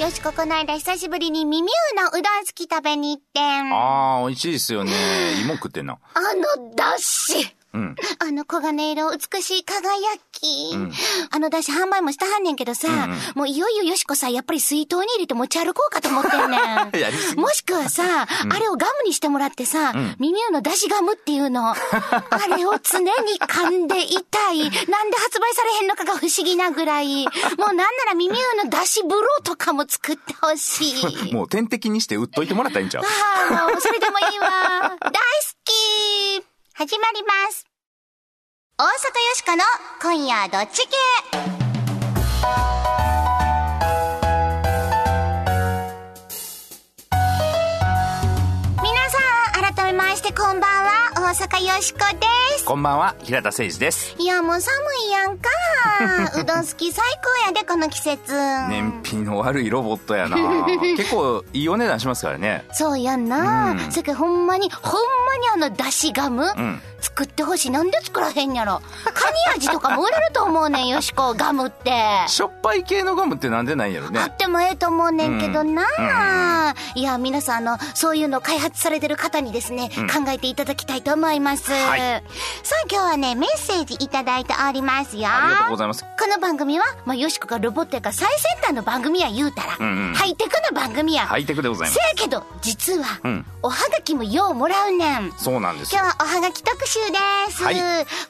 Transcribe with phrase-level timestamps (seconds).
[0.00, 3.70] よしここないだ久しぶりに耳うのうどん好き食べに行ってん。
[3.70, 4.92] ああ、美味しいですよね。
[5.42, 5.98] 芋食ってんな。
[6.14, 6.20] あ
[6.58, 7.54] の、だし。
[7.72, 7.96] うん。
[8.18, 9.82] あの黄金色美しい輝
[10.32, 10.74] き。
[11.30, 12.88] あのだし販売もしたはんねんけどさ、
[13.34, 16.60] もういよいよよしこさ、やっぱり水筒に入れて持ち歩こうかと思ってんねん。
[17.40, 21.70] もしくはさ、あれをガムにしてもらってさ、耳うのだしガムっていうの。
[21.70, 21.76] あ
[22.48, 23.08] れを常に
[23.38, 24.58] 噛んでいたい。
[24.58, 24.70] なん
[25.10, 27.24] で発売されへんのかが不思議なぐらい。
[27.24, 30.90] もうなんなら耳うのだしブローとかも作ってほし
[31.28, 31.32] い。
[31.34, 33.04] もう点滴にして売っといてもらったらいいんちゃう？
[33.04, 34.48] ああ、もうそれでもいいわ。
[35.00, 35.20] 大好
[35.64, 36.44] き
[36.80, 37.66] 始まります。
[38.78, 38.90] 大阪よ
[39.34, 39.62] しこの
[40.00, 40.96] 今夜どっち系？
[48.82, 49.18] 皆さ
[49.60, 52.64] ん、改めましてこんばんは、大阪よしこです。
[52.64, 54.16] こんばんは、平田誠二です。
[54.18, 54.74] いや、もう寒
[55.06, 55.50] いやんか。
[56.40, 58.32] うどん好き最高やで、この季節。
[58.32, 60.38] 燃費の悪いロボットやな
[60.96, 62.64] 結構いいお値段しますからね。
[62.72, 63.72] そうやんな。
[63.72, 64.92] うんそれからほんまに、ほん
[65.26, 67.70] まにあの、だしガム、ん作ってほしい。
[67.70, 68.82] なんで作らへんやろ？
[69.14, 71.92] カニ味とかも売れると思うねん、 よしこ、ガムって。
[72.26, 74.36] しょっぱい系のガムってなんでないんやろあねっ。
[74.36, 81.70] てもええと思うねんけどな、いや、皆さん、あの、そういうのを開発されてる方にですね、考えていただきたいと思います。
[81.72, 82.00] はい
[82.62, 85.28] さあ、今日はね、メッセージいただいておりますよ。
[85.30, 86.04] ありがとうございます。
[86.18, 91.26] この番組は、まあ、よしこがロボットやから最先端の番組や言うたら、んうんハイテクな番組や。
[91.26, 95.19] ハイテクでございませやけど、実は、うんおはがきもようもらうねん。
[95.36, 95.44] す。
[95.44, 96.18] そうなんですよ今日。
[96.18, 97.18] はおはがき特集で
[97.52, 97.62] す。
[97.62, 97.76] はい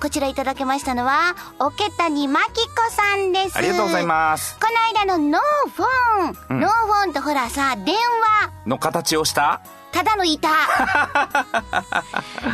[0.01, 3.57] こちらいただけましたのは、おけたにまきこさんです。
[3.57, 4.57] ありがとうございます。
[4.59, 9.61] この間のノーフォン、うんノーフォンとほらさ、電話、の形をした？
[9.93, 10.49] ただの板。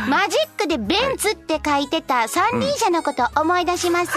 [0.07, 4.11] マジックでベンツって書いてた三輪車のこと思い出します。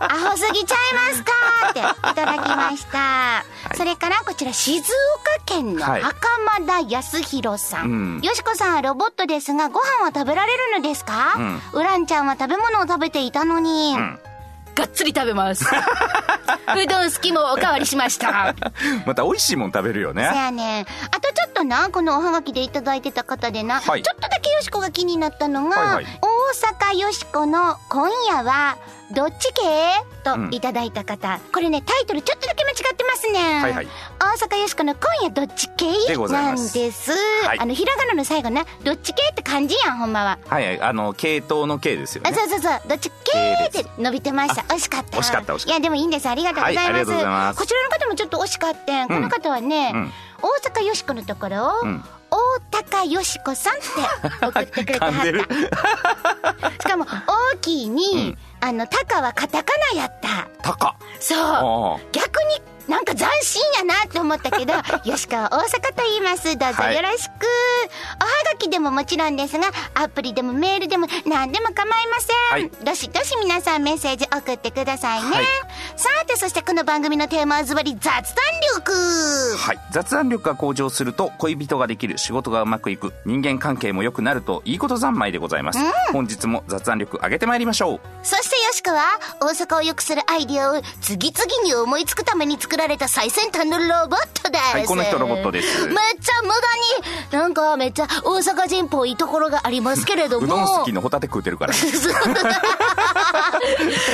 [0.00, 1.32] アホすぎちゃいますか
[1.70, 1.82] ってい
[2.14, 3.44] ただきました。
[3.76, 4.86] それからこちら静岡
[5.46, 7.86] 県のはい袴田康弘さん。
[7.86, 11.36] うんよしこさんはロボットですがご飯は食べられるのですか、
[11.72, 13.94] ウランちゃんは食べ物を食べていたのに。
[13.96, 14.18] ん
[14.78, 15.64] がっつり食べます。
[16.76, 18.54] うどん好きもおかわりしました。
[19.06, 20.22] また美味しいもん食べるよそね。
[20.22, 20.86] やねん。
[21.10, 28.76] あとちょっとな、このおはがきでいただいてた方でな、はいちょっとだけよしこが気になったのが、はいはい大阪よしこの今夜は、
[29.10, 29.62] どっち系？
[30.24, 33.60] とうんいただいた方、これね、タイトルちょっとだけ間違ってますね。
[33.60, 33.88] はいはい
[34.20, 35.86] 大阪よしこの今夜どっち系？
[36.08, 37.12] でございなますんです。
[37.12, 40.38] はいあの、ひらがなの最後な、どっち系って漢字やん、ほんまは。
[40.48, 42.36] はいはい、あの、系統の系ですよあ、ね。
[42.36, 44.62] そうそうそう、どっち系って伸びてました。
[44.62, 45.18] 惜しかった。
[45.18, 46.28] 惜しかった惜しかったいや、でもいいんです。
[46.28, 46.84] ありがとうございます。
[46.84, 49.06] はいありがとうございますこちらの方もちょっと惜しかった。
[49.06, 53.76] この方はね、うん大阪よしこのところを、ん大高よしこさんっ
[54.40, 56.70] て送ってくれてはった。
[56.78, 57.06] しかも、
[57.54, 60.48] 大きいに、あの、タカはカタカナやった。
[60.62, 60.94] 高。
[61.20, 62.12] そう。
[62.12, 64.72] 逆になんか斬新やなって思ったけど、
[65.04, 66.56] 吉川大阪と言います。
[66.56, 67.46] どうぞはいよろしく。
[68.20, 72.36] おはがきでももちろんですが、アプリでもメールでも何でも構いません。
[72.50, 75.30] はいどしどし皆さんメッセージ送ってくださいね。
[75.30, 75.44] はい
[75.96, 78.22] さて、そしてこの番組のテーマはズバリ雑談
[78.76, 78.92] 力。
[79.56, 79.78] はい。
[79.90, 85.80] 雑談力が向上すると恋人ができる、仕事がうまくいく、人間関係も良くなるといいこと三昧でございます。
[86.12, 88.00] 本日も雑談力上げてまいりましょう。
[88.22, 94.76] そしてよしこは、大阪を良くするアイディアを次々に思いつくために作られた最先端のロボットです。
[94.76, 96.54] はいこの人ロボットですめっちゃ無駄
[97.32, 100.46] に、なんかめっちゃ大阪人っぽいところがありますけれども。
[100.46, 101.72] うどん好きのホタテ食うてるから。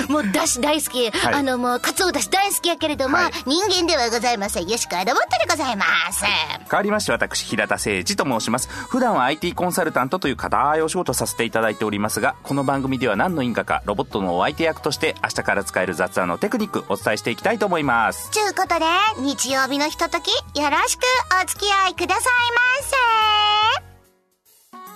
[0.08, 4.68] もうだし大好き、はいあのもうかつおだし大好きやけれども、はい人間ではございません。
[4.68, 6.24] よしこはロボットでございます。
[6.24, 8.68] 変わりまして私、平田誠二と申します。
[8.68, 18.30] 普段は IT コンサルタントという固いお仕事させていただいておりますが、この番組では何の因果か、ロボットのお相手役として明日から使える雑談のテクニックお伝えしていきたいと思います。
[18.30, 18.84] ちゅうことで、
[19.20, 20.28] 日曜日のひととき、
[20.58, 21.02] よろしく
[21.42, 22.32] お付き合いください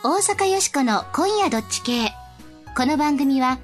[0.05, 0.35] ませ。
[0.35, 2.13] 大阪よしこの今夜どっち系。
[2.77, 3.59] この番組は、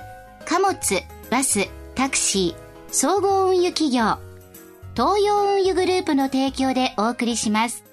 [0.46, 4.18] 貨物、バス、タクシー、総合運輸企業、
[4.94, 7.84] 東洋運輸グループの提供でお送りします。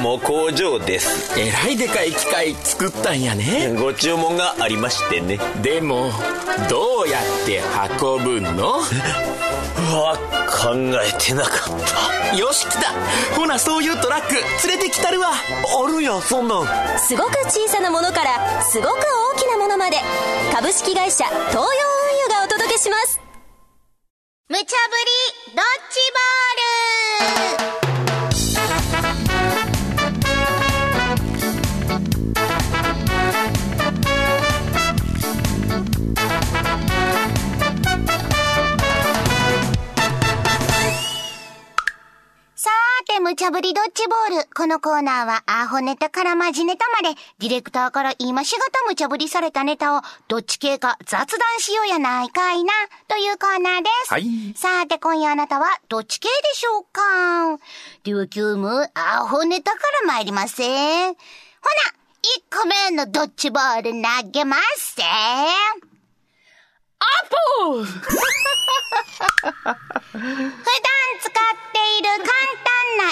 [0.00, 1.38] も工場です。
[1.38, 3.74] えらいでかい機械作ったんやね。
[3.78, 5.38] ご注文がありましてね。
[5.62, 6.10] でも
[6.68, 7.62] どうやって
[8.00, 8.78] 運ぶの？
[8.78, 10.16] うわ
[10.46, 11.70] 考えてなか
[12.34, 12.92] っよし来た。
[13.36, 14.34] ほなそういうトラック
[14.68, 15.28] 連れてきたるわ。
[15.28, 15.34] た
[15.84, 16.98] あるやんそんなん。
[16.98, 18.90] すごく小さなものからすごく
[19.34, 19.98] 大きなものまで。
[20.52, 21.70] 株式会社東洋運輸
[22.28, 23.20] がお届けします。
[24.48, 24.72] 無茶ぶり
[25.54, 26.00] ドッジ
[27.58, 27.69] ボール
[43.36, 44.48] 茶ぶりドッジボール。
[44.54, 52.72] このコーナーはアホネタからマジネタまで、ディレクターから今しがた無茶ぶりされたネタを、どっち系か雑談しようやないかいな、
[53.08, 54.12] というコーナーです。
[54.12, 57.58] はいさて今夜あなたはどっち系でしょうか？
[58.04, 61.14] 琉球ムアホネタから参りません。
[61.14, 61.16] ほな、
[62.48, 65.02] 1個目のドッジボール投げますせ
[67.00, 67.04] ア
[67.66, 67.96] ポ普段
[70.14, 71.32] 使っ
[71.72, 72.28] ている簡
[72.64, 73.02] 単な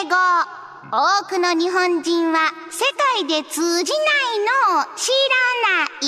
[0.00, 0.66] 英語。
[0.88, 2.84] 多くの日本人は世
[3.18, 5.10] 界で通じないのを知
[5.68, 6.06] らない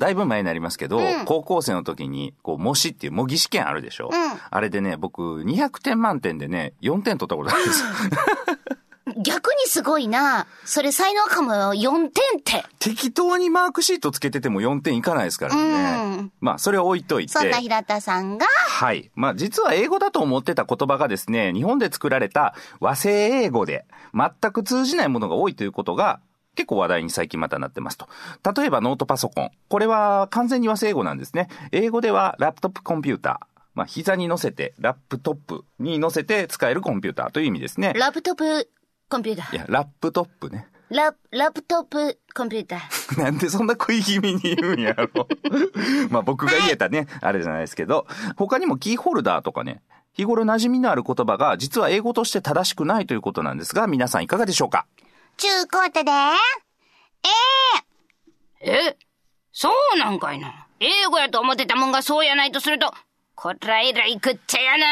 [0.00, 7.86] だいぶ前になりますけど、うん高校生の時に、こう、模試っていう模擬試験あるでしょ、うんあれでね、僕、200点満点でね、4点取ったことあるんですよ。
[9.16, 10.46] 逆にすごいな。
[10.64, 11.74] それ才能かもよ。
[11.74, 12.10] 4点っ
[12.44, 12.64] て。
[12.78, 15.62] 適当にマークシートつけてても4点いかないですからね。
[15.62, 17.32] うんまあ、それは置いといて。
[17.32, 19.10] そんな平田さんが、はい。
[19.14, 26.20] まあ、実は英語だと思ってた言葉がですね、日本で作られた和製英語で全く通じないものが多いということが
[26.54, 28.08] 結構話題に最近またなってますと。
[28.54, 29.50] 例えばノートパソコン。
[29.68, 31.48] これは完全に和製英語なんですね。
[31.70, 33.58] 英語ではラップトップコンピューター。
[33.74, 37.92] まあ、膝に乗せて、ラップトップに乗せて使えるコンピューターという意味ですね。
[37.94, 38.68] ラップトップ
[39.08, 39.56] コンピューター。
[39.56, 40.68] いや、ラップトップね。
[40.90, 43.22] ラ、ラップトップコンピューター。
[43.22, 45.08] なんでそんな食い気味に言うんやろ。
[46.10, 48.06] まあ僕が言えたね、あれじゃないですけど、
[48.36, 49.82] 他にもキーホルダーとかね、
[50.14, 54.86] 日頃馴染みのある言葉が実は英語として正しくないということなんですが、皆さんいかがでしょうか?
[55.36, 56.10] ちゅうことで、
[58.60, 58.96] え
[59.52, 60.66] そうなんかいな。
[60.80, 62.92] 英語やと思ってたもんがそうやないとすると、
[63.34, 64.86] こらえらいくっちゃやな。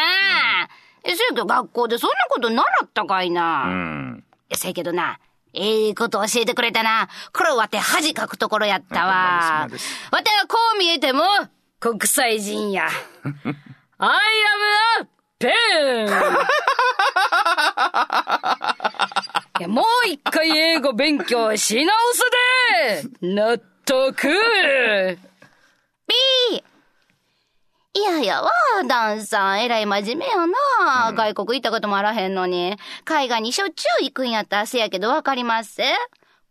[1.06, 3.66] え、せやけど学校でそんなこと習ったかいうな。
[3.66, 4.24] ん。
[4.50, 5.18] えせやけどな、
[5.54, 7.08] ええこと教えてくれたな。
[7.32, 9.68] これわて恥かくところやったわ。
[10.10, 11.22] わてはこう見えても、
[11.78, 12.88] 国際人や。
[13.98, 14.18] I am
[15.02, 15.08] a
[15.38, 16.06] pen!
[19.58, 24.28] いや、もう一回英語勉強し直すで納得
[26.06, 26.62] B!
[27.96, 28.50] いやいやわ、
[28.86, 32.76] ダンさん、えらい真面目やな、外国行ったこともあらへんのに。
[33.06, 35.80] 海外にしょっちゅう行くんやったらせやけどわかります？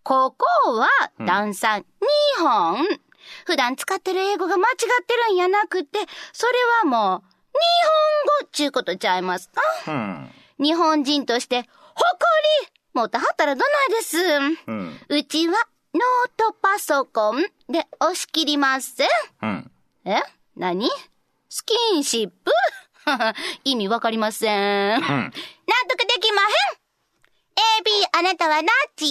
[0.01, 0.45] ここ
[0.75, 0.89] は、
[1.19, 1.85] ダンさん、日
[2.41, 2.87] 本。
[3.45, 4.75] 普段使ってる英語が間違っ
[5.05, 5.99] てるんやなくて、
[6.33, 6.53] それ
[6.83, 7.59] はもう、日
[8.33, 9.61] 本語っちゅうことちゃいますか？
[9.87, 10.31] うん。
[10.59, 11.67] 日本人として、誇
[12.63, 14.17] り持ってはったらどないです。
[14.65, 14.99] うん。
[15.09, 15.53] うちは、
[15.93, 19.03] ノートパソコンで押し切ります。
[19.43, 19.71] うん。
[20.05, 20.23] え？
[20.57, 20.89] 何？
[21.57, 22.51] スキンシップ？
[23.63, 24.53] 意味わかりませ
[24.97, 24.99] ん。
[24.99, 26.49] 納得できまへん
[28.03, 29.05] !AB、あなたはどっち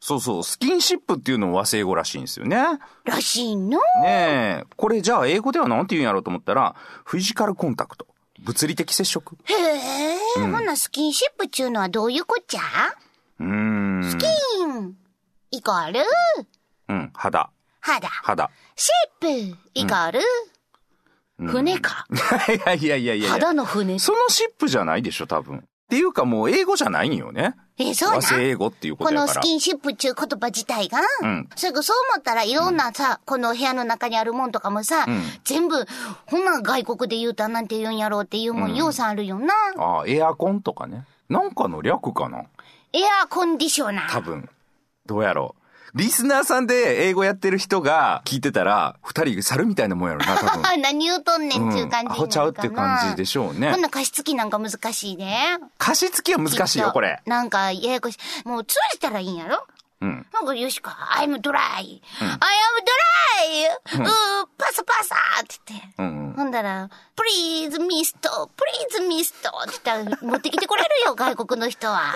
[0.00, 2.56] そうそう、スキンシップっていうのも和製英語らしいんですよね。
[3.04, 3.78] らしいの？
[4.02, 4.64] ねえ。
[4.76, 6.74] これじゃあ英語ではなんて言うんやろうと思ったら、
[7.04, 8.08] フィジカルコンタクト。
[8.40, 9.36] 物理的接触。
[9.44, 12.60] へえ、ほなスキンシップっちゅうのはどういうこっちゃ？
[13.38, 14.10] うーん。
[14.10, 14.96] スキン、
[15.52, 16.00] イコール、
[16.88, 17.12] うん。
[17.14, 17.48] 肌。
[17.78, 18.08] 肌。
[18.08, 18.50] 肌。
[18.74, 18.90] シ
[19.20, 19.28] ップ、
[19.74, 20.20] イコール、
[21.48, 22.06] 船か？
[22.48, 23.30] い やいやいやいやいや。
[23.30, 23.98] 肌の船？
[23.98, 25.58] そのシップじゃないでしょ、多分。
[25.58, 27.56] っていうかもう英語じゃないんよね。
[27.76, 28.14] え、そうな？
[28.14, 29.20] ん和製英語っていうこやから。
[29.22, 35.84] ことのスキンシップっちゅう言葉自体が、うんそれそう思ったらいろんなさ、この部屋の中にあるもんとかもさ、ん全部、
[36.26, 39.54] ほんな外国で言うたらなんて言うんやろうっていうもん、ようさんあるよな。
[39.78, 41.06] ああ、エアコンとかね。
[41.28, 42.44] なんかの略かな？
[42.92, 44.10] エアコンディショナー。
[44.12, 44.48] 多分。
[45.06, 45.59] どうやろう。
[45.94, 50.66] リスナーさんで英語やってる人が聞いてたら、二人猿みたいなもんやろな、多分。
[50.66, 52.12] あ、 何言うとんねんっていう感じになるかな。
[52.12, 55.58] アホちゃうっていう感じでしょうねこんな加湿器なんか難しいね。
[55.78, 57.20] 加湿器は難しいよ、これ。
[57.26, 58.48] なんか、ややこしい。
[58.48, 59.66] もう通じたらいいんやろ？
[60.00, 60.26] うん。
[60.32, 61.52] なんか、よしか、I'm dry.
[61.52, 62.00] I am
[63.96, 64.00] dry!
[64.00, 65.88] うー、パサパサって言って。
[65.98, 66.32] うんうん。
[66.34, 72.14] ほんだら、please mist, please mist って言ったら持ってきてくれるよ、 外国の人は。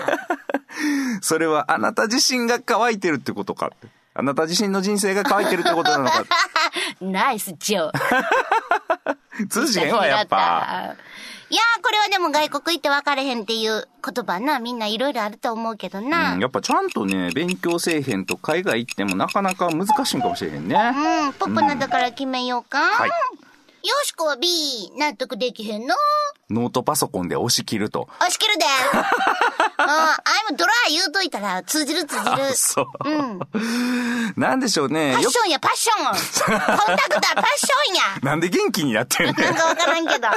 [1.20, 3.88] それはあなた自身が乾いてるってことかって。
[4.16, 6.24] あなた自身の人生が乾いてるってことなのか。
[7.00, 9.46] ナイスジョー。
[9.50, 10.94] 通じへんわ、やっぱ。
[11.54, 16.34] いやー、これはでも外国行って分かれへんっていう言葉な、みんないろいろあると思うけどな。
[16.34, 20.74] うん、やっぱちゃんとね、勉強せえへんと海外行ってもなかなか難しいんかもしれへんね。
[20.74, 22.80] うん、ポップなだから決めようか。
[22.80, 23.10] はい
[23.86, 24.48] よしこは B、
[24.98, 25.94] 納得できへんの？
[26.48, 28.08] ノートパソコンで押し切ると。
[28.18, 28.64] 押し切るで。
[29.78, 32.54] うん、I'm dry 言うといたら通じる通じる。
[32.54, 32.86] そう。
[33.04, 33.38] うん。
[33.38, 33.46] パ
[34.36, 35.12] なんでしょうね。
[35.12, 36.06] よッションや、パッション。
[36.06, 38.02] コンタクトはパッションや。
[38.22, 40.28] なんで元気になってるねなんかわからんけど。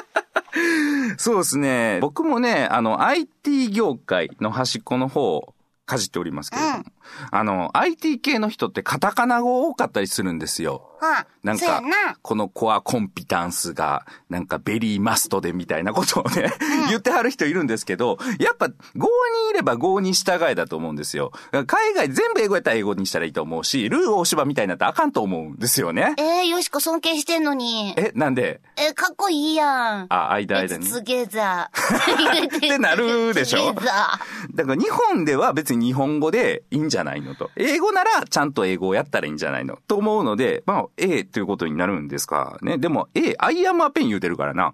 [1.17, 1.99] そうですね。
[2.01, 5.53] 僕もね、あの、IT 業界の端っこの方を
[5.85, 6.83] かじっておりますけれども、
[7.31, 10.96] あの、IT 系の人ってカタカナ語多かったりするんですよ。
[10.99, 11.81] はなんか
[12.21, 16.51] この core competence が、なんか very must でみたいなことをね、
[16.89, 21.31] 言ってはる人いるんですけど、やっぱ、郷に入れば郷に従えだと思うんですよ。
[21.67, 26.13] 海外全部英語やったら英語にしたらいいと思うし、ルー大柴みたいになったらあかんと思うんですよね。
[26.17, 27.93] えー、よしこ尊敬してんのに。
[27.97, 28.59] え、なんで？
[28.75, 30.05] え、かっこいいやん。
[30.09, 30.85] あ、間間に。
[30.87, 31.77] ツゲザー。
[32.57, 33.73] ってなるでしょ？
[33.73, 34.19] ツゲザ
[34.53, 37.51] だから日本では別に日本語でいいんじゃないのと。
[37.55, 42.57] 英語ならちゃんと英語をやったらいいんじゃないのと思うので、まあ A ということになるんですか？
[42.61, 42.77] ね？
[42.77, 44.73] でも A、 I am a pen 言うてるからな。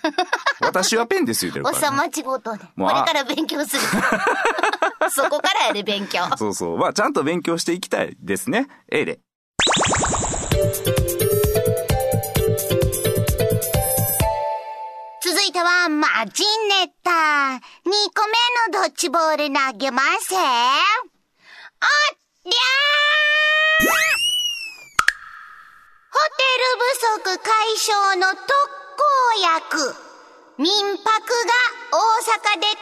[0.60, 1.68] 私はペンです言うてるー。
[1.70, 1.96] おさから、ね。
[1.98, 2.58] まちごとで。
[2.58, 3.82] こもうあれから勉強する。
[5.10, 6.20] そこからやで、勉強。
[6.36, 6.78] そうそう。
[6.78, 8.68] まあちゃんと勉強していきたいですね。
[8.90, 9.20] A で。
[15.22, 17.10] 続いては、マジネタ。
[17.10, 18.26] 2個
[18.72, 20.34] 目のドッジボール投げます。
[20.34, 20.40] おっ
[22.44, 24.23] りゃー
[26.14, 29.02] ホテル不足解消の特効
[29.42, 29.96] 薬。
[30.58, 31.10] 民泊が
[31.90, 32.76] 大阪で解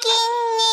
[0.00, 0.10] 禁
[0.58, 0.64] に？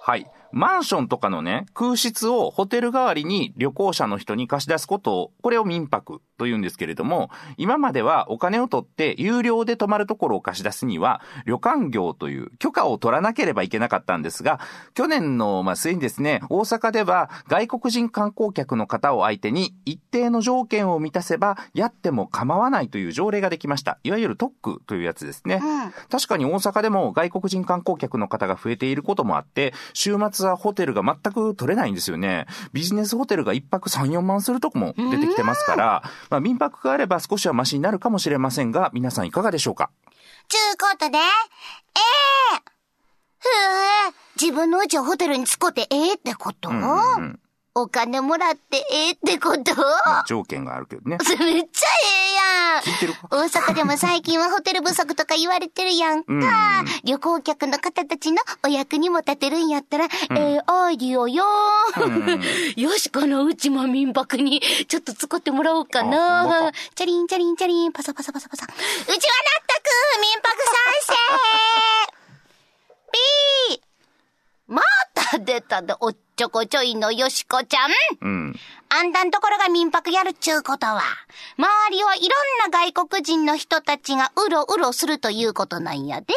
[0.00, 0.26] はい。
[0.50, 14.60] マンションとかのね、空室をホテル代わりに旅行者の人に貸し出すことを、これを民泊と言うんですけれども、今まではお金を取って有料で泊まるところを貸し出すには、旅館業という許可を取らなければいけなかったんですが、
[14.94, 23.98] 去年のまあ末にですね、大阪では外国人観光客の方を相手に一定の条件を満たせば、やっても構わないという条例ができました。
[24.02, 25.60] いわゆる特区というやつですね。
[26.10, 32.46] 確かに大阪でも外国人観光客の方が増えていることもあって、週末はホテルが全く取れないんですよね。
[32.72, 39.90] ビジネスホテルが一泊3、4万するとこも出てきてますから、まあ民泊があれば少しはマシになるかもしれませんが、皆さんいかがでしょうか？
[40.48, 41.24] ちゅうことで、ええ
[43.38, 46.80] ふえ、自分のうちをホテルに使ってええってこと、うん
[47.16, 47.40] うん
[47.76, 49.74] お金もらってええってこと？
[49.74, 51.18] まあ条件があるけどね。
[51.22, 52.34] そ れめっちゃええ
[52.76, 53.14] やん聞いてる？
[53.14, 56.32] か大阪でも最近はホテル不足とか言われてるやんか。
[56.32, 56.44] うん
[57.04, 62.80] 旅行客の方たちのお役にも立てるんやったら、ええアイディオよー。
[62.80, 66.72] よし、このうちも民泊にちょっと使ってもらおうかなか。
[66.94, 68.64] チャリンチャリンチャリン、パサパサパサパサ。
[68.64, 69.18] うちは納得
[70.22, 70.56] 民泊
[71.06, 71.16] 賛
[71.88, 71.93] 成!
[74.74, 74.82] ま
[75.14, 77.90] た出たで、おっちょこちょいのよしこちゃん。
[78.20, 78.60] うん。
[78.88, 81.02] あんたんところが民泊やるっちゅうことは、
[81.58, 86.34] 周りをいろんな外国人の人たちがうろうろするということなんやで。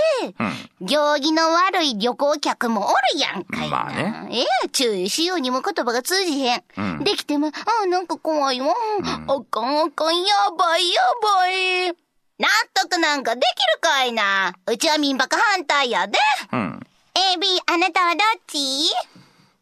[0.81, 3.75] 行儀の悪い旅行客もおるやんかいな。
[3.75, 6.63] まあねええ注意しようにも言葉が通じへん。
[6.77, 8.73] うんできても、あなんか怖いわ。
[9.03, 11.87] あかんあかん、やばいやばい。
[12.39, 14.53] 納得なんかできるかいな。
[14.67, 16.17] うちは民泊反対やで。
[16.51, 16.87] うん。
[17.17, 18.59] AB、あなたはどっち？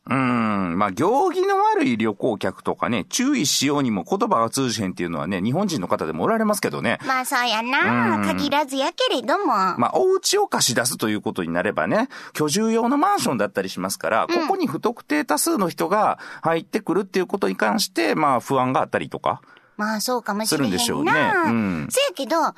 [0.08, 0.78] うん。
[0.78, 7.00] まあ、行儀の悪い旅行客とかね、注意しようにも言葉が通じへんっていうのはね、日本人の方でもおられますけどね。
[7.08, 8.18] まあそうやな。
[8.18, 9.46] うん限らずやけれども。
[9.46, 19.42] まあ、お家を貸し出すということになればね、居住用のマンションだったりしますから、ここに不特定多数の人が入ってくるっていうことに関して、まあ、不安があったりとか。
[19.78, 20.78] まあそうかもしれへんな。
[20.78, 21.12] するんでしょうね
[21.46, 22.54] うんせやけど、反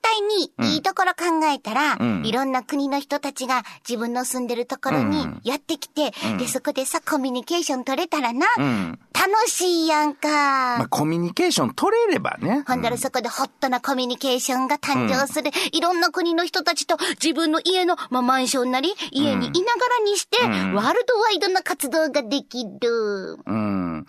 [0.00, 8.98] 対にいいところ考えたら、うんいろんな国の人たちが自分の住んでるところにうんやってきて、うんで、そこでさ、コミュニケーション取れたらな、うん。
[9.12, 10.28] 楽しいやんか。
[10.28, 12.64] まあ、コミュニケーション取れればね。
[12.66, 15.50] ほんだらそこでホットなコミュニケーションが誕生する。
[15.72, 23.38] いろんな国の人たちと自分の家の、まあ、マンションなり、家にいながらにして、んワールドワイドな活動ができる。
[23.46, 24.06] うん。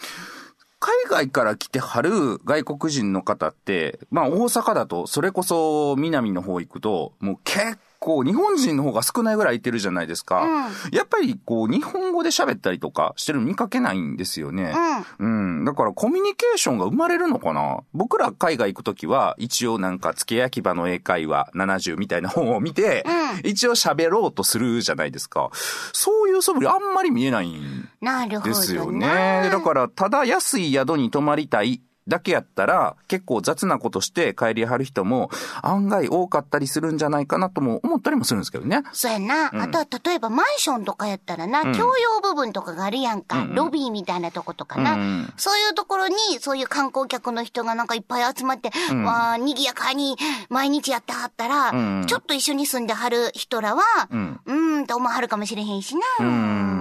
[0.86, 10.70] 海外から来てはる外国人の方って、まあ大阪だと、それこそ南の方行くと、もう結構日本人の方が少ないぐらいいてるじゃないですか。
[10.92, 14.74] やっぱりこう日本語で喋ったりとかしてるの見かけないんですよね。
[15.20, 15.66] うん。
[15.66, 17.80] だからコミュニケーションが生まれるのかな？
[17.94, 23.06] 僕ら海外行くときは、一応なんか付け焼き場の英会話70みたいな本を見て、
[23.44, 25.50] 一応喋ろうとするじゃないですか。
[25.94, 28.60] そういう素振りあんまり見えないんなるほどな。
[28.60, 29.50] ですよね。
[29.52, 35.30] だから、ただ安い宿に泊まりたいだけやったら、結構雑なことして帰りはる人も
[35.62, 38.84] 案外多かったりするんじゃないかなとも思ったりもするんですけどね。
[38.92, 39.48] そうやな。
[39.64, 43.46] あとは、例えばマンションとかやったらな、共用部分とかがあるやんか。
[43.54, 48.72] ロビーみたいなとことかな、うんそういうところに、そういう観光客の人がなんかいっぱい集まって、
[49.06, 50.18] わあ、賑やかに
[50.50, 53.82] 毎日やってはったら、うんちょっと一緒に住んではる人らは、
[54.12, 56.02] ううんーん、と思わはるかもしれへんしな。
[56.20, 56.73] うーん。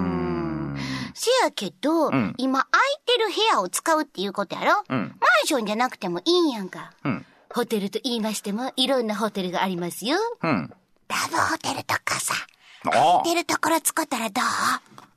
[1.23, 5.09] せやけど、ん今空いてる部屋を使うっていうことやろ、うんマン
[5.45, 6.91] ションじゃなくてもいいんやんか。
[7.03, 7.25] うん。
[7.49, 10.17] ホテルと言いましても、いろんなホテルがありますよ。
[10.41, 10.73] うん。
[11.07, 12.33] ラブホテルとかさ、
[12.85, 14.41] あ空いてるところ使ったらど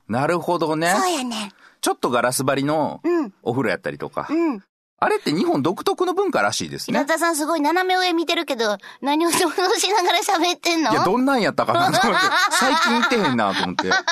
[0.08, 0.12] う？
[0.12, 0.94] なるほどね。
[0.96, 1.52] そうやねん。
[1.80, 4.26] ちょっとガラス張りのうんお風呂やったりとか。
[4.30, 4.62] うん。
[4.98, 6.98] あれって日本独特の文化らしいですね。
[6.98, 10.90] 平田さんすごい斜め上見てるけど、何を想像しながら喋ってんの？
[10.90, 12.26] いや、どんなんやったかなと思って。
[12.52, 13.90] 最近行ってへんなと思って。
[13.90, 14.02] さ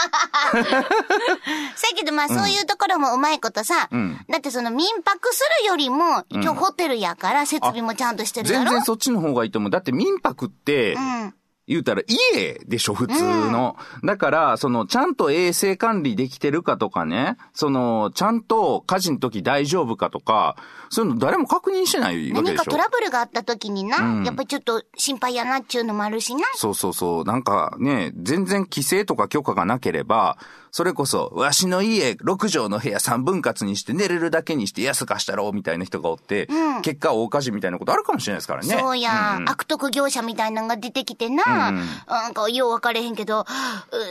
[1.97, 8.65] けどまあそういうところもうまいことさ、うんだってその民泊するよりも、今日ホテルやから設備もちゃんとしてるやろ？
[8.65, 9.71] 全然そっちの方がいいと思う。
[9.71, 11.35] だって民泊って、うん。
[11.67, 12.03] 言うたら
[12.33, 13.77] 家でしょ、普通の。
[14.05, 20.57] だから、その、ちゃんと衛生管理できてるかとかね、その、ちゃんと火事の時大丈夫かとか、
[20.91, 22.43] そういうの誰も確認してないわけでしょ。
[22.43, 26.43] 何かトラブルがあった時にな、うんやっぱりちょっと心配やなっちゅうのもあるしな。
[26.55, 27.25] そうそうそう。
[27.25, 30.39] なんかね、全然規制とか許可がなければ、
[30.77, 38.77] それこそ、わしの家6畳の部屋3分割にして寝れるだけにして安かしたろうみたいな人がおって、うん結果大火事みたいなことあるかもしれないですからね。
[38.77, 41.77] そうや、ん悪徳業者みたいなのが出てきてな、うん
[42.09, 43.47] なんかよう分かれへんけど、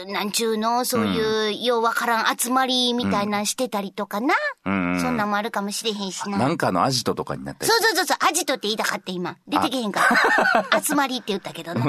[0.06, 4.34] うなんちゅうの、そういう、よう分からん集まりみたいなんしてたりとかな。
[4.64, 6.38] うんそんなんもあるかもしれへんしな。
[6.38, 9.36] なんかのアジトとかになったりそうそうそうそう、アジトって言いたかって今。
[9.46, 10.00] 出てけへんか
[10.72, 10.80] ら。
[10.82, 11.84] 集まりって言ったけどな。
[11.84, 11.88] う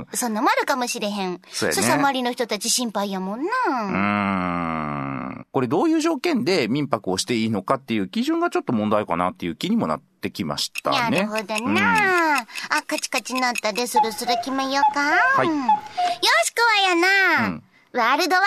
[0.00, 0.06] ん。
[0.12, 1.40] そんなもあるかもしれへん。
[1.52, 3.46] そうやねそしたら周りの人たち心配やもんな。
[3.46, 5.46] うーん。
[5.52, 11.18] これどういう条件で民泊をしていいのかっていう基準がちょっと問題かなっていう気にもなってきましたね。
[11.18, 12.44] なるほどな、あ、
[12.86, 15.00] カチカチなったで、スルスル決めようか。
[15.00, 15.64] はいうんよ
[16.44, 16.94] しくはや
[17.40, 17.62] な、うん
[17.96, 18.44] ワールドワイ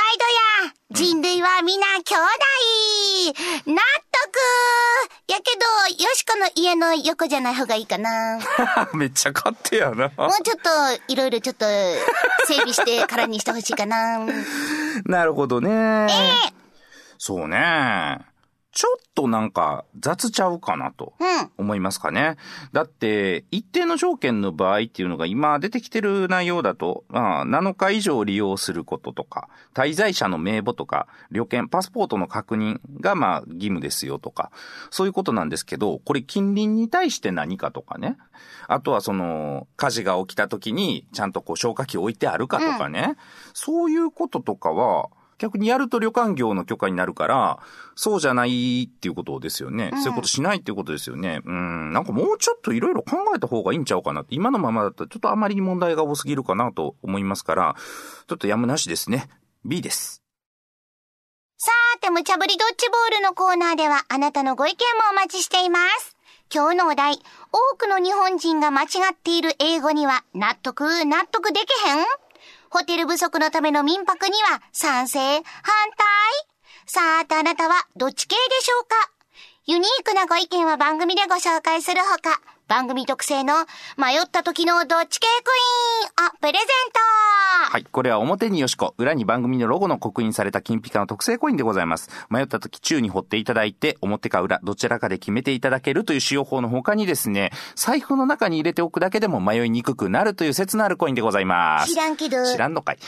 [0.62, 4.30] ドや人類は皆兄弟納得
[5.28, 5.44] やけ
[5.98, 8.38] ど、よしこの家の横じゃない方がいいかな。
[8.92, 10.06] も めっちゃ勝手やな。
[10.06, 10.10] う
[10.44, 11.66] ちょっと、いろいろちょっと、
[12.48, 14.20] 整備してからにしてほしいかな。
[15.06, 15.70] なるほどね。
[15.72, 16.08] え
[17.18, 18.29] そうね。
[18.72, 21.52] ちょっとなんか雑ちゃうかなとうん。
[21.58, 22.38] 思いますかね。
[22.72, 34.52] だって、一定の条件の場合っていうのが今出てきてる内容だと、まあ、7日以上利用することとか、滞在者の名簿とか、旅券、パスポートの確認がまあ義務ですよとか、
[34.92, 38.18] そういうことなんですけど、これ近隣に対して何かとかね。
[38.68, 43.16] あとはその、火事が起きた時にちゃんとこう消火器置いてあるかとかね。
[43.54, 47.60] そういうこととかは、逆にやると旅館業の許可になるから、
[47.96, 49.90] そうじゃないっていうことですよね。
[49.96, 51.42] そういうことしないっていうことですよね。
[51.44, 54.36] うん、なんかもうちょっといろいろ考えた方がいいんちゃうかなって。
[54.36, 57.76] 今のままだったらちょっとあまりに問題が多すぎるかなと思いますから、
[58.28, 59.30] ちょっとやむなしですね。
[59.66, 60.22] B です。
[61.58, 66.16] さーて、無茶ぶりドッジボールのコーナーではあなたのご意見もお待ちしています。
[66.54, 67.16] 今日のお題、
[67.52, 72.06] 多くの日本人が間違っている英語には納得、納得できへん？
[72.70, 75.44] ホテル不足のための民泊には賛成、反対。
[76.86, 78.96] さあとあなたはどっち系でしょうか？
[79.66, 83.66] ユニークなご意見は番組でご紹介するほか、番組特製の
[83.98, 85.52] 迷った時のどっち系ク
[86.22, 86.62] イーンをプレゼン
[86.94, 87.00] ト
[87.72, 87.84] はい。
[87.84, 92.10] これは表によしこ、裏に番組のロゴの刻印された金ピカの特製コインでございます。
[92.30, 101.92] 迷った時宙に掘っていただいて、表か裏、どちらかで決めていただけるという使用法の他にですね、財布の中に入れておくだけでも迷いにくくなるという説のあるコインでございます。
[101.92, 102.98] 知らんけど知らんのかい。
[102.98, 103.04] ぜ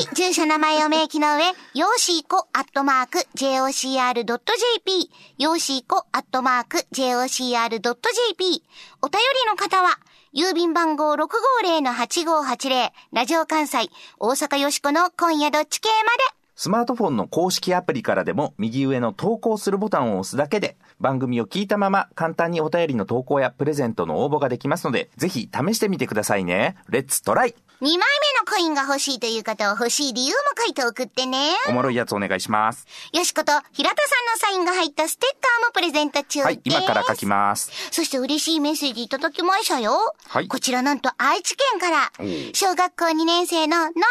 [0.00, 8.62] ひ、住所名前を明記の上、よーしーこアットマーク jocr.jp、よーしーこアットマーク jocr.jp、
[9.04, 9.98] お便りの方は、
[10.32, 16.44] 郵便番号650-8580、ラジオ関西、大阪よしこの今夜どっち系まで。
[16.56, 26.76] スマートフォンの公式アプリからでも右上の投稿するボタンを押すだけで番組を聞いたまま簡単にお便りの投稿やプレゼントの応募ができますのでぜひ試してみてくださいね。
[26.88, 28.02] レッツトライ2枚目の
[28.50, 31.54] コインが欲しいという方は欲しい理由も書いて送ってね。
[31.68, 32.86] おもろいやつお願いします。
[33.12, 33.96] よしこと、平田
[34.40, 36.44] さんのサインが入ったステッカーもプレゼント中です。
[36.44, 37.70] はい、今から書きます。
[37.92, 40.14] そして嬉しいメッセージいただきましたよ。
[40.26, 44.02] はいこちらなんと愛知県からおう、小学校2年生ののりこ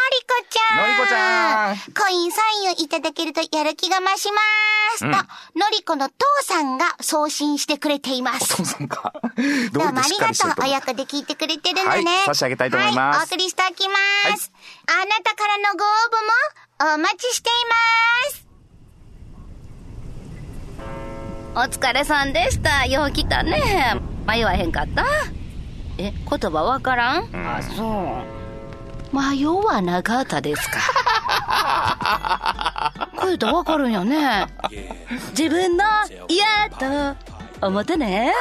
[0.49, 0.77] ちゃん。
[0.77, 4.41] のりこちゃんコインサインをいただけるとやる気が増しま
[4.97, 5.05] す。
[5.05, 5.23] うんと、の
[5.71, 8.53] りこの父さんが送信してくれています。
[8.61, 9.13] お父さんか。
[9.71, 10.53] どうもありがとう。
[10.63, 10.83] 親子。
[10.83, 11.89] 子で聞いてくれてるのね。
[11.89, 13.93] はい差し上げたいと思いますはい、お送りしておきま
[14.35, 14.49] す。
[14.49, 15.87] はいあなたからのご応
[16.89, 17.53] 募もお待ちしてい
[21.55, 21.79] ます。
[21.79, 22.85] お疲れさんでした。
[22.85, 23.95] よう来たね。
[24.27, 25.05] 迷わへんかった？
[25.97, 28.23] え、言葉わからん、あ、そ
[29.13, 29.15] う。
[29.15, 30.79] 迷わなかったですか。
[33.15, 34.47] こう言うとわかるんやね。
[35.37, 35.85] 自分の
[36.27, 37.15] 嫌と
[37.67, 38.31] 思ってね。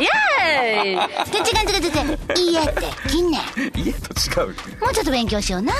[0.00, 0.04] イ
[0.46, 3.40] エーイてちがんてててて、いいえって、近年。
[3.76, 4.46] 家と違う。
[4.80, 5.72] もうちょっと勉強しような。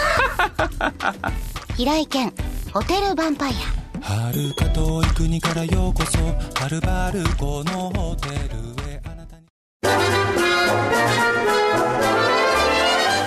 [1.77, 2.33] 平井堅、
[2.73, 3.85] ホテルヴァンパイア。
[4.05, 6.19] 遥か遠い国からようこそ
[6.63, 8.35] はるばるこのホテル
[8.91, 9.47] へあなたに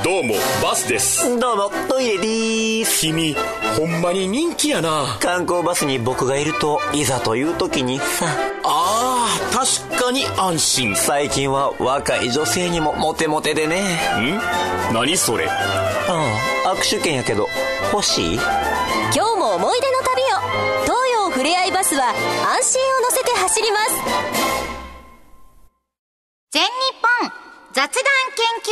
[0.03, 3.35] どうもバスですどうもトイレでーす君
[3.75, 8.27] ほんまに人気やな観光バスに僕がいるといざという時にさ
[9.89, 10.91] 確かに安心。
[10.93, 13.99] ん最近は若い女性にもモテモテでね。
[14.93, 15.49] 何それ？
[15.49, 15.53] あ
[16.65, 17.49] あ握手券やけど
[17.91, 18.35] 欲しい？
[18.35, 18.45] 今
[19.11, 20.25] 日も思い出の旅を。
[20.83, 22.13] 東洋ふれあいバスは
[22.55, 23.91] 安心を乗せて走ります。
[26.51, 26.69] 全日
[27.21, 27.31] 本
[27.73, 28.03] 雑談
[28.35, 28.71] 研究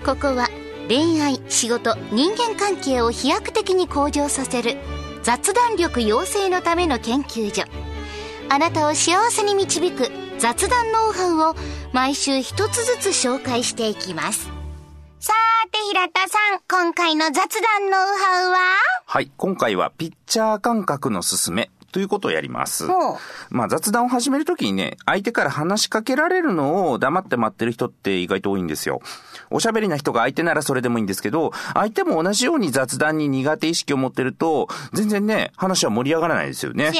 [0.00, 0.14] 所。
[0.14, 0.48] ここは
[0.88, 4.76] 恋愛仕事人間関係を飛躍的に向上させる
[5.22, 7.64] 雑談力養成のための研究所。
[8.48, 11.54] あなたを幸せに導く雑談ノウハウを
[11.92, 14.50] 毎週一つずつ紹介していきます。
[15.20, 18.58] さーて平田さん今回の雑談ノウハウは？
[19.06, 21.70] はい、今回はピッチャー感覚のすすめ。
[21.92, 22.86] ということをやります。
[23.50, 29.00] まあ雑談を始めるときにね、相手から話しかけられるのを黙って待ってる人って意外と多いんですよ。
[29.50, 36.90] おしゃべりな人が相手ならそれでもいいんですけど、相手も同じように雑談に苦手意識を持ってると、全然ね、話は盛り上がらないですよね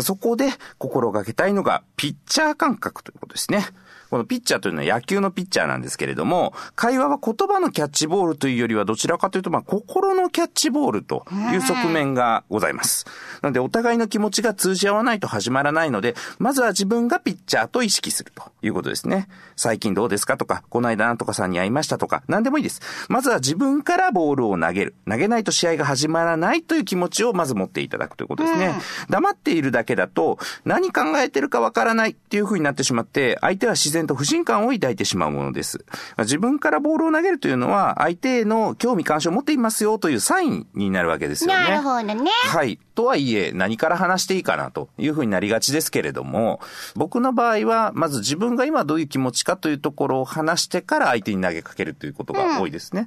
[0.00, 3.64] そこで心がけたいのがピッチャー感覚ということですね。
[4.10, 13.06] このピッチャーというのは野球のピッチャーなんですけれども、会話は言葉のキャッチボールというよりはどちらかというと、まあ、心のキャッチボールという側面がございます。
[13.42, 19.28] なので、お互いの気持ちが通じ合わないと始まらないので、まずは自分がピッチャーと意識するということですね。
[19.56, 22.80] 最近どうですかとか、この間なんとかさんに会いましたとか、何でもいいです。
[23.08, 24.94] まずは自分からボールを投げる。
[25.06, 28.74] 投げないと試合が始まらないという気持ちをまず持っていただくということですね。
[29.10, 35.84] 黙っているだけだと、何考えてるかわからないっていう風になってしまって、相手は自然と不信感を抱いてしまうものです。
[36.18, 41.54] 自分からボールを投げるというのは、相手への興味関心を持っていますよというサインになるわけですよね。
[41.54, 42.78] なるほどねはい。
[42.98, 46.58] とはいえ、何から話していいかなというふうになりがちですけれども、
[46.96, 53.06] 僕の場合は、まず自分が今どういう気持ちかというところを話してから相手に投げかけるということが多いですね。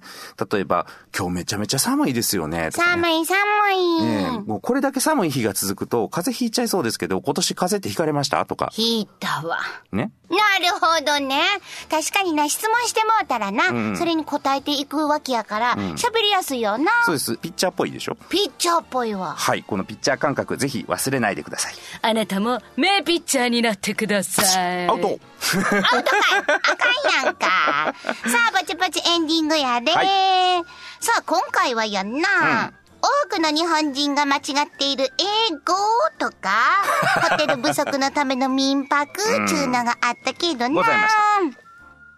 [0.49, 2.57] 例えば、今日めちゃめちゃ寒いですよね。
[2.67, 3.37] ね寒い寒
[3.73, 8.45] い、ねえもうこれだけ寒い日が続くと、風邪ひいちゃいそうですけど、今年風邪ってひかれました？
[8.45, 9.59] とか、引いたわ
[9.91, 10.13] ね。
[10.29, 11.41] なるほどね。
[11.89, 16.89] 確かにな、質問してもうたらな、それに答えていくわけやから、喋、りやすいよな。
[17.03, 17.37] そうです。
[17.37, 18.15] ピッチャーっぽいでしょ？
[18.29, 19.35] ピッチャーっぽいわ。
[19.35, 19.63] はい。
[19.63, 21.73] このピッチャー感覚、ぜひ忘れないでください。
[22.01, 24.43] あなたも名ピッチャーになってくださ
[24.83, 24.87] い。
[24.87, 27.47] アウトアウトかいあかんやんか。
[27.47, 29.91] さあ、ぼちぼちエンディングやで。
[29.91, 30.65] は
[30.99, 32.73] さあ、今回はやんな。
[33.01, 34.41] 多くの日本人が間違っ
[34.77, 35.73] ている英語
[36.19, 36.83] とか、
[37.31, 40.69] ホテル不足のための民泊ちゅうのがあったけどな。
[40.69, 41.15] ございまし
[41.55, 41.70] た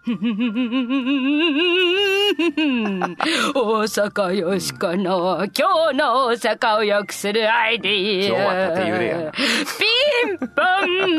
[0.06, 0.10] 大
[3.88, 8.28] 阪よしこの今日の大阪を良くするアイディア。
[8.28, 9.38] 今日は縦揺れやなピ
[10.30, 10.46] ンポ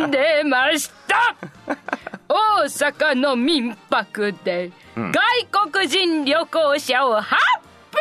[0.07, 1.35] ン出ました
[2.29, 7.39] 大阪の民泊で外国人旅行者をハッ
[7.91, 7.97] ピ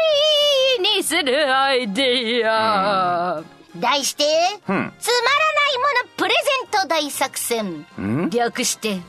[0.82, 3.42] ーにするアイディア。
[3.76, 4.24] 題して、
[4.68, 7.86] うんつまらないものプレゼント大作戦。
[7.98, 8.28] ん？
[8.30, 9.02] 略して、つまっ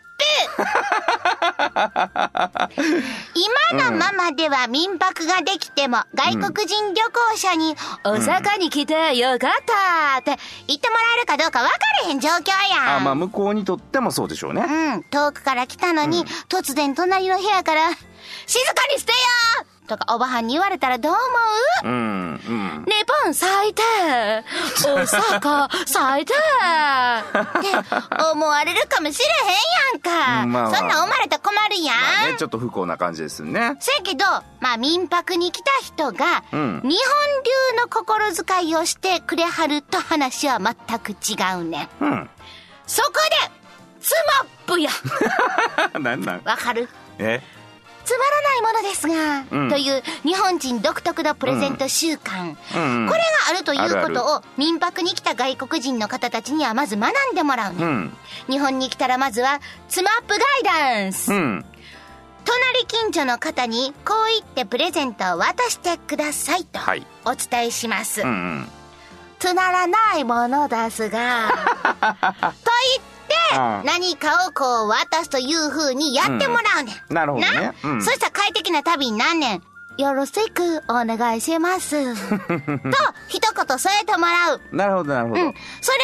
[0.00, 0.01] ぷ
[3.72, 13.04] 今のままでは民泊ができても外国人旅行者に大阪に来てよかったって言ってもらえるかどうか分かれへん状況やあ、ん。
[13.04, 14.62] まあ、向こうにとってもそうでしょうね。
[14.62, 17.90] うん、遠くから来たのに、突然隣の部屋から、
[18.46, 19.18] 静かにしてよ
[19.88, 21.20] とかおばはんに言われたらどう思
[21.84, 21.86] う？
[21.88, 22.84] うん、うん。
[22.86, 22.92] 日
[23.24, 24.42] 本最低大
[25.04, 30.42] 阪 最低って思われるかもしれへんやんか。
[30.44, 31.96] うんまあまあそんなん思われたら困るやん。
[31.96, 33.76] まあね、ちょっと不幸な感じですね。
[33.80, 34.24] せやけど、
[34.60, 36.92] まあ民泊に来た人が、うん日本
[37.74, 42.04] 流の心遣いをしてくれはると話は全く違うねん。
[42.04, 42.30] うん。
[42.86, 43.50] そこで、
[44.00, 44.90] つまっぷや。
[45.98, 46.42] なんなん？
[46.44, 46.88] わかる？
[47.18, 47.42] え？
[48.04, 49.70] つまらないものですが、うん。
[49.70, 53.08] という日本人独特のプレゼント習慣、うん。
[53.08, 58.16] これがあるということを民泊に来た外国人の方たちにはまず学んでもらうね、うん。
[58.48, 61.64] 日本に来たらまずはつまっぷガイダンス、うん。
[62.44, 67.06] 隣近所の方にこう言ってプレゼントを渡してくださいとはい。
[67.24, 68.68] お伝えします、うんうん。
[69.38, 72.52] つまらないものですがと言っ
[73.06, 73.11] て
[73.84, 77.72] 何かをこう渡すという風にやってもらうねん、なるほどね。
[78.00, 79.62] そしたら快適な旅になんねん
[79.98, 82.40] よろしくお願いします と
[83.28, 85.40] 一言添えてもらうなるほど、なるほど。
[85.40, 85.54] うん。
[85.80, 85.98] それ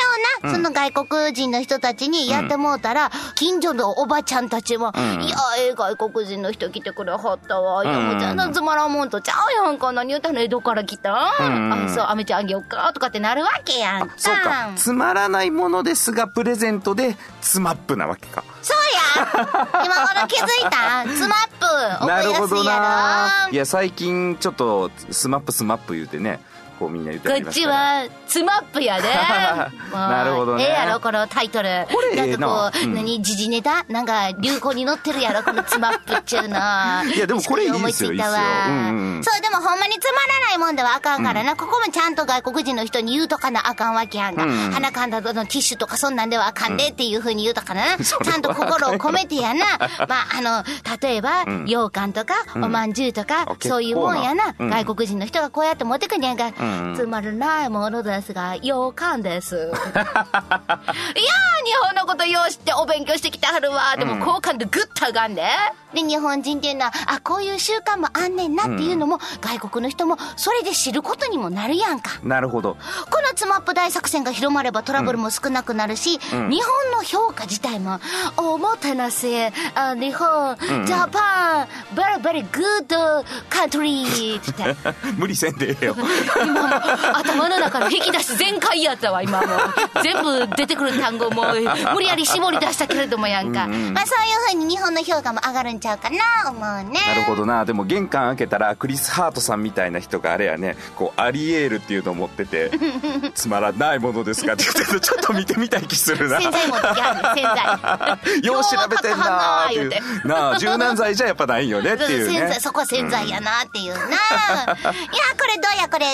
[0.47, 7.85] をな、その外国人の人たちにやってもうたら、近所のおばちゃんたちも、んいや、ええ外国人の人来てくれはったわ。
[7.85, 9.93] いや、うんもう全然つまらんもんとちゃうやんか。
[9.93, 14.15] 何言うたらえどっから来たん、うんあ、そう、アメちゃんあげようかとかってなるわけやんか。
[14.17, 14.71] そうか。
[14.77, 18.45] つまらないものですが、プレゼントで、つまっぷなわけか。
[18.63, 18.79] そう
[19.17, 21.58] 今頃気づいたスマップ
[22.07, 23.49] なるほどな。
[23.51, 26.41] いや最近ちょっとスマップスマップ言うてね
[26.79, 29.09] こうみんな言ってこっちはスマップやで。
[29.93, 30.65] なるほどね。
[30.65, 31.87] ええやろこのタイトル。
[31.93, 32.95] これええななんかこう、うん。
[32.95, 33.85] 何時事ネタ？
[33.89, 36.57] なんか流行に乗ってるやろこのスマップっちゅうの。
[37.15, 38.33] いやでもこれいいですよ思いついですよ。
[38.69, 49.67] うんうんそうでもほんまにつまらないもんではあかんからな、ここもちゃんと外国人の人に言うとかなあかんわけやんか、うん鼻かんだのティッシュとかそんなんではあかんでっていうふうに言うとかな、 ちゃんと心を込めてやな。
[50.09, 50.65] まああの
[51.03, 51.67] 例えば、ん。
[51.67, 52.65] 羊羹とか、ん。
[52.65, 59.57] おまんじゅうとかあそういうもんやな、外国人の人がこうやって持ってくんやんか、んうんつまらないものですが羊羹です。
[59.57, 60.05] いやー
[61.65, 63.97] 日本のことよう知ってお勉強してきてはるわ。
[63.97, 65.43] でもうん好感度グッと上がんで、
[65.95, 72.19] で日本人っていうのはあこういう習慣もあんねんなっていうのも、外国の人もそれで知ることにもなるやんか。
[72.23, 72.77] なるほど。
[73.11, 76.19] このツマップ大作戦が広まればトラブルも少なくなるし、ん。
[76.51, 78.01] 日本の評価自体も
[78.37, 79.29] おもてなし
[79.75, 84.77] あ日本、ジャパン very very good country って。
[85.17, 85.97] 無理せんでええよ
[87.15, 89.49] 頭の中の引き出し全開やったわ今もう。
[90.03, 91.45] 全部出てくる単語も
[91.95, 97.01] 無理やり絞り出したけれどもやんか、まあそういう風に日本の評価も上がるんちゃうかな思うね。
[97.07, 97.65] なるほどな。
[97.65, 102.71] でも玄関開けたらクリス・ハートさんみたいな人があれやねこうアリエールっていうのを持ってて
[103.35, 106.41] つまらないものですかって言ってちょっと見てみたい気するな。
[106.41, 112.57] 洗剤持ってきはる洗剤よう調べてんなーってなあ柔軟剤じゃやっぱないよねっていうね。
[112.61, 116.07] そこは洗剤やなっていうな、 いやこれどうやこれ、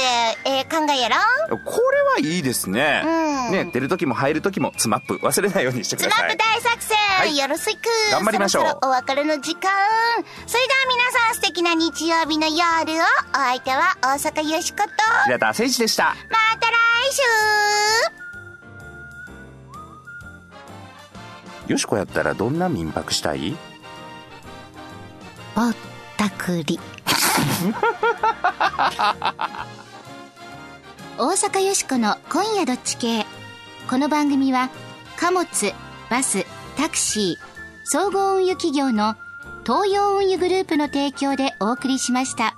[0.44, 1.16] えー考えやろ
[1.58, 3.08] これはいいですね、う
[3.50, 3.52] ん。
[3.52, 6.96] ね出る時も入る時もツマップ忘れないようにしてくスマップださい大作戦、
[7.34, 7.38] い。
[7.38, 7.80] よろしく。
[8.10, 8.78] 頑張りましょう。
[8.86, 9.70] お別れの時間。
[10.46, 12.62] それでは皆さん素敵な日曜日の夜
[13.00, 13.04] を。
[13.32, 14.84] お相手は大阪よしこと。
[15.24, 16.14] 平田誠二でした。
[16.30, 16.74] また来
[21.68, 21.72] 週。
[21.72, 23.56] よしこやったらどんな民泊したい？
[25.54, 25.74] ぼっ
[26.16, 26.78] たくり
[31.16, 33.24] 大阪よしこの「今夜どっち系」
[33.88, 34.68] この番組は
[35.16, 35.46] 貨物
[36.10, 36.44] バス
[36.76, 39.14] タクシー総合運輸企業の
[39.64, 42.56] 東洋運輸グループの提供でお送りしました。